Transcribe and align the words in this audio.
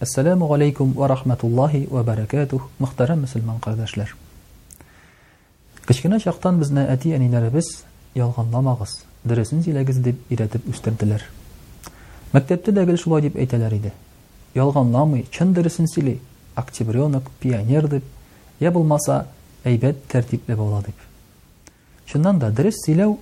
Ассаламу 0.00 0.52
алейкум 0.54 0.92
ва 0.92 1.08
рахматуллахи 1.10 1.88
ва 1.90 2.04
баракатух, 2.06 2.70
мөхтәрәм 2.78 3.24
мөселман 3.24 3.56
кардәшләр. 3.58 4.12
Кичкенә 5.88 6.20
чактан 6.22 6.60
безне 6.60 6.84
әти 6.86 7.10
әниләребез 7.16 7.82
ялганламагыз, 8.14 9.00
дөресен 9.26 9.64
сөйләгез 9.66 9.98
дип 10.06 10.20
өйрәтеп 10.30 10.70
үстерделәр. 10.70 11.24
Мәктәптә 12.30 12.76
дә 12.78 12.86
шулай 12.94 13.26
деп 13.26 13.40
әйтәләр 13.42 13.74
иде. 13.74 13.92
Ялганламый, 14.54 15.26
чын 15.34 15.50
дөресен 15.52 15.90
сөйли, 15.90 16.20
октябрёнок, 16.54 17.26
пионер 17.40 17.88
дип, 17.90 18.04
я 18.60 18.70
булмаса 18.70 19.24
әйбәт 19.64 20.04
тәртипле 20.06 20.54
була 20.54 20.78
дип. 20.86 20.94
Шуннан 22.06 22.38
да 22.38 22.50
дөрес 22.54 22.84
сөйләү 22.86 23.16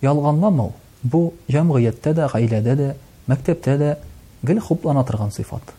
ялганламау. 0.00 0.72
Бу 1.02 1.34
җәмгыятьтә 1.52 2.16
дә, 2.16 2.30
гаиләдә 2.32 2.74
дә, 2.80 2.92
мәктәптә 3.28 3.76
дә 3.76 3.98
гел 4.42 4.60
хуплана 4.64 5.04
торган 5.04 5.28
сыйфат. 5.30 5.76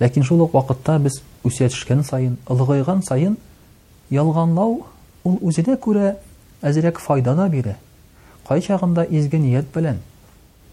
Ләкин 0.00 0.24
шул 0.24 0.40
ук 0.40 0.54
вакытта 0.56 0.94
без 0.98 1.18
сайын, 1.44 1.72
төшкән 1.72 2.02
сайын, 2.08 2.36
ылгыйган 2.48 3.02
саен 3.04 3.34
ялганлау 4.08 4.86
ул 5.28 5.38
үзенә 5.44 5.76
күрә 5.76 6.14
әзерәк 6.64 6.98
файдана 7.04 7.48
бирә. 7.52 7.76
Кай 8.48 8.62
чагында 8.64 9.04
изге 9.04 9.38
ният 9.38 9.66
белән 9.74 10.00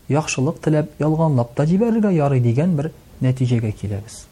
яхшылык 0.07 0.61
тилеп 0.63 0.93
ялганлап 1.01 1.51
та 1.55 1.65
җибәргә 1.67 2.13
ярый 2.15 2.39
дигән 2.39 2.75
бер 2.77 2.91
нәтиҗәгә 3.21 3.71
киләбез. 3.73 4.25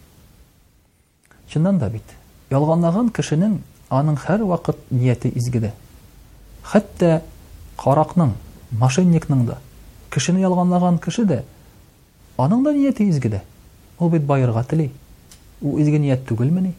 да 1.54 1.90
бит. 1.90 2.04
Ялганлаган 2.50 3.10
кешенең 3.10 3.60
аның 3.90 4.16
һәр 4.16 4.46
вакыт 4.46 4.78
нияте 4.92 5.28
изгедә. 5.30 5.74
Хәтта 6.64 7.22
каракның, 7.78 8.32
мошенникның 8.72 9.46
да 9.46 9.58
кешене 10.10 10.40
ялганлаган 10.40 11.00
кеше 11.00 11.24
дә 11.26 11.44
аның 12.38 12.64
да 12.64 12.72
нияте 12.72 13.04
изгедә 13.10 13.42
ул 14.00 14.10
бит 14.10 14.24
байырга 14.28 14.64
тели 14.64 14.92
ул 15.62 15.78
изге 15.80 16.00
ният 16.00 16.26
түгелмени 16.28 16.74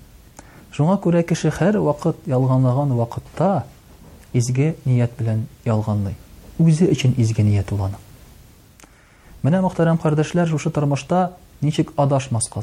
шуңа 0.76 0.98
күрә 1.00 1.22
кеше 1.24 1.48
һәр 1.50 1.78
вакыт 1.80 2.16
ялганлаган 2.26 2.92
вакытта 2.98 3.64
изге 4.32 4.74
ният 4.86 5.16
белән 5.18 5.46
ялганлый 5.64 6.16
үзе 6.58 6.90
өчен 6.92 7.14
изге 7.16 7.42
ният 7.48 7.72
ул 7.72 7.80
аның 7.88 8.02
менә 9.44 9.62
мөхтәрәм 9.64 10.00
кардәшләр 10.02 10.48
шушы 10.50 10.70
тормышта 10.70 11.32
ничек 11.62 11.90
адашмаска 11.96 12.62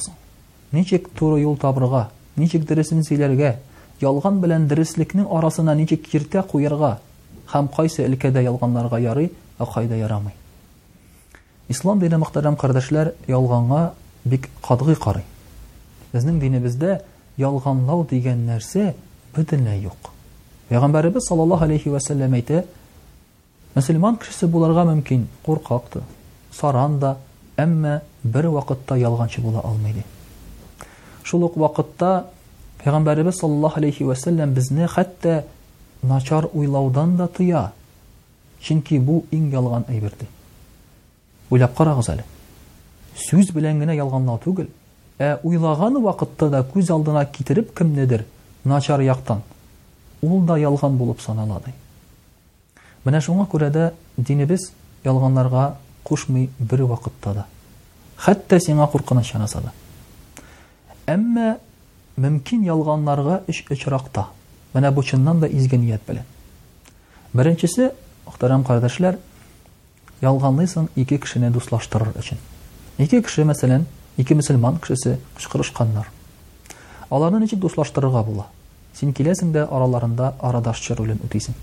ничек 0.71 1.09
туры 1.19 1.41
юл 1.41 1.57
табырга 1.57 2.09
ничек 2.35 2.67
дөресен 2.69 3.03
сөйләргә 3.03 3.55
ялган 4.01 4.39
белән 4.41 4.67
дөреслекнең 4.67 5.27
арасына 5.35 5.73
ничек 5.75 6.05
киртә 6.11 6.43
куярга 6.43 6.99
һәм 7.53 7.67
кайсы 7.73 8.05
илкәдә 8.05 8.41
ялганларга 8.43 8.99
ярый 9.01 9.31
ә 9.59 9.65
кайда 9.73 9.95
ярамый 9.97 10.33
ислам 11.69 11.99
дине 11.99 12.17
мөхтәрәм 12.17 12.55
кардәшләр 12.57 13.13
ялганга 13.27 13.93
бик 14.31 14.47
катгый 14.61 14.95
карый. 14.95 15.23
Безнең 16.13 16.37
динебездә 16.39 17.01
ялганлау 17.37 18.05
дигән 18.09 18.43
нәрсә 18.47 18.93
бөтенләй 19.35 19.81
юк. 19.83 20.11
Пәйгамбәрбез 20.69 21.27
саллаллаһу 21.27 21.65
алейхи 21.65 21.89
ва 21.89 21.99
әйтә: 21.99 22.65
"Мөселман 23.75 24.17
кешесе 24.17 24.47
буларга 24.47 24.83
мөмкин, 24.91 25.25
куркакты, 25.45 26.01
саранда, 26.51 27.17
әмма 27.57 28.01
бер 28.23 28.47
вакытта 28.47 28.95
ялганчы 28.95 29.41
була 29.41 29.59
алмый 29.61 29.93
ди." 29.93 30.03
Шул 31.23 31.43
ук 31.43 31.57
вакытта 31.57 32.27
Пәйгамбәрбез 32.83 33.39
саллаллаһу 33.41 33.77
алейхи 33.77 34.03
ва 34.03 34.15
безне 34.47 34.87
хәтта 34.87 35.43
начар 36.03 36.49
уйлаудан 36.53 37.15
да 37.17 37.27
тыя, 37.27 37.71
чөнки 38.61 38.95
бу 38.99 39.25
иң 39.31 39.51
ялган 39.53 39.85
ди 39.89 39.99
Уйлап 41.49 41.75
карагыз 41.75 42.09
әле 42.09 42.23
сүз 43.21 43.51
белән 43.53 43.79
генә 43.81 43.93
ялганлау 43.95 44.39
түгел, 44.41 44.67
ә 45.19 45.37
уйлаган 45.45 45.99
вакытта 46.01 46.49
да 46.49 46.63
күз 46.65 46.89
алдына 46.91 47.25
китерип 47.25 47.73
кем 47.77 47.93
начар 48.65 48.99
яктан. 49.01 49.43
Ул 50.21 50.41
да 50.45 50.57
ялган 50.57 50.93
булып 50.97 51.21
саналады. 51.21 51.73
Менә 53.05 53.19
шуңа 53.21 53.45
күрә 53.49 53.69
дә 53.71 53.91
динебез 54.17 54.71
ялганларга 55.03 55.75
кушмый 56.03 56.49
бер 56.59 56.83
вакытта 56.83 57.33
да. 57.33 57.45
Хәтта 58.17 58.55
сиңа 58.59 58.87
куркыныч 58.89 59.27
чанаса 59.31 59.61
да. 59.61 59.71
Әмма 61.05 61.57
мөмкин 62.17 62.65
ялганларга 62.65 63.43
эш 63.47 63.65
ичракта. 63.69 64.27
Менә 64.73 64.91
бу 64.91 65.03
да 65.03 65.47
изге 65.47 65.77
ният 65.77 66.01
белән. 66.07 66.23
Беренчесе, 67.33 67.91
ихтирам 68.29 68.63
кардәшләр, 68.63 69.17
ялганлысың 70.21 70.87
ике 70.95 71.17
кешене 71.17 71.49
дуслаштырыр 71.51 72.13
өчен. 72.17 72.37
Ике 73.01 73.23
кеше 73.25 73.41
мәсәлән, 73.49 73.87
ике 74.21 74.35
мусламан 74.37 74.75
кешесе 74.77 75.15
кышкырышканнар. 75.35 76.11
Аларны 77.09 77.39
ничек 77.41 77.57
дуслаштырырга 77.59 78.21
була? 78.23 78.45
Син 78.93 79.13
киләсең 79.17 79.49
дә 79.51 79.63
араларында 79.65 80.35
арадаш 80.39 80.77
чирулен 80.79 81.17
үтисең. 81.25 81.55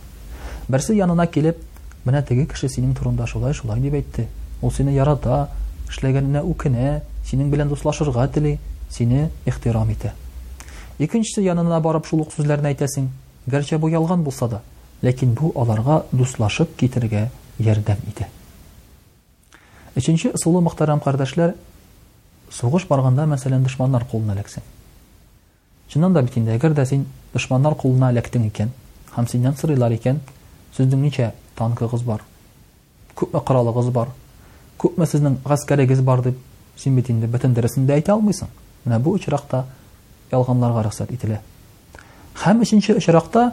Берсе 0.66 0.96
янына 0.96 1.28
килеп, 1.30 1.60
менә 2.04 2.24
теге 2.26 2.46
кеше 2.50 2.68
синең 2.68 2.96
турында 2.98 3.28
шулай 3.30 3.54
шулай 3.54 3.78
дип 3.78 3.94
әйтте. 3.94 4.26
Ул 4.60 4.72
сине 4.74 4.92
ярата, 4.96 5.50
эшләгәнә 5.88 6.42
үкенә, 6.42 7.02
синең 7.30 7.54
белән 7.54 7.70
дуслашырга 7.70 8.26
тели, 8.26 8.58
сине 8.90 9.30
ихтирам 9.46 9.94
итә. 9.94 10.10
Икенчесе 10.98 11.46
янына 11.46 11.78
барып 11.80 12.10
шул 12.10 12.24
ук 12.26 12.34
сүзләрне 12.34 12.74
әйтәсең. 12.74 13.06
Гәрчә 13.46 13.78
бу 13.78 13.88
ялган 13.94 14.26
булса 14.26 14.48
да, 14.50 14.64
ләкин 15.06 15.38
бу 15.38 15.52
аларга 15.54 16.02
дуслашып 16.10 16.74
китергә 16.76 17.28
ярдәм 17.62 18.02
итә. 18.10 18.26
Өченче 19.98 20.30
сулы 20.38 20.60
мәхтәрәм 20.62 21.00
кардәшләр, 21.02 21.54
сугыш 22.54 22.84
барганда 22.86 23.24
мәсәлән 23.30 23.64
дошманнар 23.64 24.04
кулына 24.06 24.36
лексен. 24.38 24.62
Чыннан 25.90 26.14
да 26.14 26.22
бикендә 26.22 26.54
әгәр 26.54 26.74
дә 26.76 26.84
син 26.86 27.04
дошманнар 27.32 27.74
кулына 27.78 28.12
лектең 28.14 28.44
икән, 28.46 28.70
һәм 29.16 29.26
синнән 29.28 29.56
сырылар 29.58 29.94
икән, 29.96 30.20
сүздең 30.76 31.02
ничә 31.02 31.32
танкыгыз 31.58 32.04
бар? 32.06 32.22
Күпме 33.18 33.40
каралыгыз 33.42 33.90
бар? 33.90 34.12
Күпме 34.78 35.08
сезнең 35.10 35.40
гаскәрегез 35.42 36.00
бар 36.06 36.22
дип 36.24 36.38
син 36.80 36.94
бит 36.96 37.10
инде 37.10 37.26
бөтен 37.28 37.52
дәресендә 37.56 37.98
әйтә 37.98 38.14
алмыйсың. 38.14 38.46
Менә 38.86 39.00
бу 39.04 39.16
очракта 39.18 39.64
ялганларга 40.30 40.86
рөхсәт 40.86 41.10
ителә. 41.12 41.42
Һәм 42.44 42.62
өченче 42.64 42.94
очракта 43.02 43.50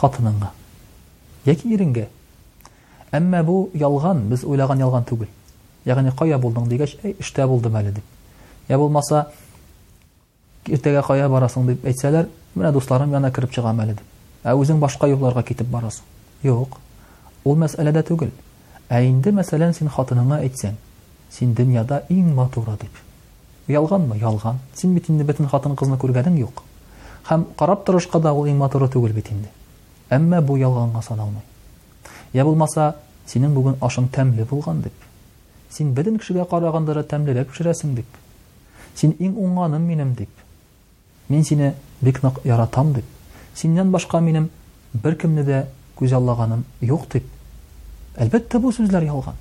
хатыныңга, 0.00 0.50
яки 1.44 1.68
иренгә, 1.76 2.08
Әммә 3.14 3.44
бу 3.46 3.54
ялған, 3.78 4.24
без 4.32 4.42
уйлаган 4.42 4.80
ялған 4.82 5.04
түгел. 5.06 5.28
Ягъни 5.86 6.10
қоя 6.18 6.38
булдың 6.42 6.64
дигәч, 6.66 6.96
әй, 7.06 7.12
иштә 7.22 7.44
булды 7.46 7.70
мәле 7.70 7.92
дип. 7.94 8.04
Я 8.72 8.78
булмаса 8.80 9.20
иртәгә 10.66 11.04
қоя 11.06 11.28
барасың 11.30 11.68
дип 11.68 11.84
әйтсәләр, 11.86 12.26
менә 12.58 12.72
дусларым 12.74 13.14
яна 13.14 13.30
кирип 13.30 13.52
чыга 13.54 13.70
мәле 13.78 13.94
дип. 14.00 14.18
Ә 14.42 14.56
үзең 14.58 14.80
башка 14.82 15.06
юлларга 15.12 15.44
китеп 15.46 15.70
барасың. 15.70 16.02
Юк. 16.42 16.80
Ул 17.46 17.54
мәсьәләдә 17.62 18.02
түгел. 18.10 18.32
Ә 18.90 19.04
инде 19.06 19.30
мәсәлән 19.32 19.76
син 19.78 19.92
хатыныңа 19.94 20.40
әйтсәң, 20.48 20.74
син 21.32 21.54
дөньяда 21.54 22.02
иң 22.10 22.34
матур 22.36 22.66
дип. 22.82 22.98
Ялғанмы, 23.70 24.18
ялған. 24.20 24.58
Син 24.76 24.92
бит 24.98 25.06
инде 25.08 25.24
бөтен 25.28 25.46
хатын 25.54 25.78
кызны 25.78 26.00
күргәдең 26.02 26.34
юк. 26.42 26.64
Хәм 27.30 27.46
карап 27.56 27.86
торышка 27.86 28.18
да 28.20 28.34
ул 28.34 28.50
иң 28.50 28.58
матуры 28.60 28.90
түгел 28.92 29.14
бит 29.20 29.30
инде. 29.32 29.48
Әмма 30.18 30.42
бу 30.42 30.58
ялғанга 30.60 31.00
саналмый. 31.06 31.44
Я 32.34 32.42
булмаса, 32.44 32.96
синең 33.30 33.52
бүген 33.54 33.76
ашың 33.86 34.08
тәмле 34.12 34.44
булган 34.50 34.80
дип. 34.82 34.94
Син 35.70 35.92
бидин 35.94 36.16
кешегә 36.18 36.44
караганда 36.50 36.96
да 36.96 37.04
тәмлерәк 37.10 37.52
пешерәсең 37.52 37.92
дип. 37.94 38.08
Син 38.98 39.12
иң 39.22 39.36
уңганым 39.38 39.84
минем 39.86 40.10
дип. 40.18 40.30
Мин 41.30 41.44
сине 41.46 41.68
бик 42.02 42.18
нык 42.24 42.40
яратам 42.44 42.90
дип. 42.96 43.06
Синнән 43.54 43.92
башка 43.94 44.18
минем 44.20 44.48
бер 44.94 45.14
кимне 45.14 45.44
дә 45.46 45.60
күз 45.96 46.12
аллаганым 46.18 46.64
юк 46.82 47.06
дип. 47.14 47.28
Әлбәттә 48.18 48.58
бу 48.60 48.74
сүзләр 48.74 49.06
ялган. 49.12 49.38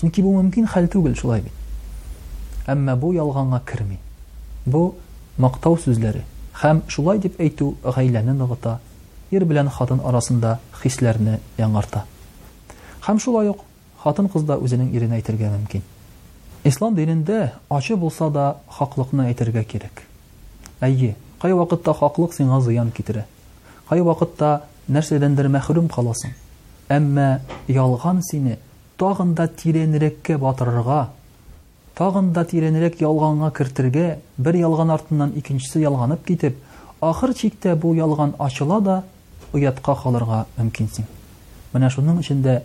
Чөнки 0.00 0.24
бу 0.24 0.32
мөмкин 0.40 0.70
хәл 0.72 0.88
түгел 0.88 1.16
шулай 1.20 1.44
бит. 1.44 1.52
Әмма 2.72 2.96
бу 2.96 3.12
ялганга 3.12 3.60
керми. 3.68 4.00
Бу 4.64 4.94
мактау 5.36 5.76
сүзләре 5.84 6.24
һәм 6.62 6.82
шулай 6.88 7.20
дип 7.22 7.36
әйтү 7.40 7.74
гаиләне 7.94 8.32
нығыта 8.40 8.78
ир 9.30 9.44
белән 9.44 9.68
хатын 9.72 9.98
арасында 10.08 10.54
хисләрне 10.82 11.34
яңарта. 11.60 12.04
Хәм 13.04 13.18
шулай 13.20 13.48
ук 13.50 13.64
хатын 14.02 14.28
кыз 14.32 14.46
да 14.48 14.56
үзенең 14.56 14.92
ирен 14.96 15.12
әйтергә 15.18 15.50
мөмкин. 15.54 15.82
Ислам 16.64 16.96
динендә 16.96 17.52
ачы 17.70 17.96
булса 17.96 18.30
да 18.30 18.56
хаклыкны 18.72 19.26
әйтергә 19.28 19.64
кирәк. 19.64 20.02
Әйе, 20.80 21.14
кай 21.42 21.52
вакытта 21.52 21.94
хаклык 21.94 22.34
сиңа 22.36 22.60
зыян 22.60 22.90
китерә? 22.90 23.26
Кай 23.88 24.00
вакытта 24.00 24.62
нәрсәдән 24.88 25.34
мәхрүм 25.34 25.52
мәхрум 25.54 25.88
каласың? 25.88 26.32
Әмма 26.88 27.40
ялган 27.68 28.22
сине 28.22 28.58
тагын 28.96 29.34
да 29.34 29.46
тиренрәккә 29.46 30.38
батырырга, 30.40 31.10
тагын 31.94 32.32
да 32.32 32.44
тиренрәк 32.44 33.00
ялганга 33.00 33.50
кертергә, 33.52 34.18
бер 34.38 34.54
ялган 34.56 34.90
артыннан 34.90 35.34
икенчесе 35.36 35.82
ялганып 35.82 36.24
китеп 36.24 36.56
Ахыр 37.00 37.30
чиктә 37.34 37.76
бу 37.78 37.92
ялган 37.94 38.32
ачыла 38.42 38.80
да, 38.82 39.02
оятка 39.56 39.94
халырга 40.02 40.44
мөмкинсең. 40.58 41.04
Менә 41.72 41.88
шуның 41.92 42.18
өчен 42.22 42.42
дә 42.44 42.56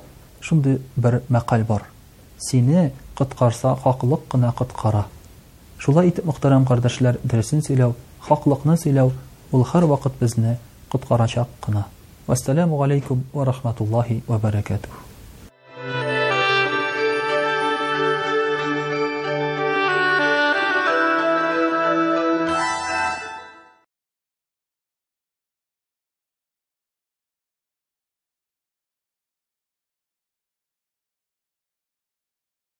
шундый 0.43 0.79
бер 0.95 1.21
мәкаль 1.31 1.63
бар. 1.67 1.85
Сине 2.39 2.91
қытқарса, 3.17 3.75
хаклык 3.83 4.25
гына 4.31 4.53
қытқара. 4.57 5.05
Шулай 5.79 6.09
итеп 6.09 6.25
мөхтәрәм 6.27 6.65
кардәшләр, 6.67 7.19
дөресен 7.23 7.61
сөйләү, 7.65 7.95
хаклыкны 8.27 8.77
сөйләү 8.79 9.13
ул 9.53 9.65
һәр 9.73 9.87
вакыт 9.93 10.19
безне 10.19 10.57
кытқарачак 10.91 11.49
гына. 11.67 11.85
Вассаламу 12.27 12.81
алейкум 12.83 13.23
ва 13.33 13.45
рахматуллахи 13.45 14.23
ва 14.27 14.37
баракатух. 14.39 15.12